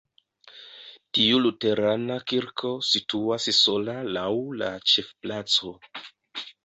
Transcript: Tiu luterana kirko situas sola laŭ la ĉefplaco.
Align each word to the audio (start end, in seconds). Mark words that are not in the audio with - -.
Tiu 1.17 1.41
luterana 1.43 2.17
kirko 2.31 2.71
situas 2.93 3.47
sola 3.59 3.99
laŭ 4.17 4.27
la 4.63 4.71
ĉefplaco. 4.95 5.75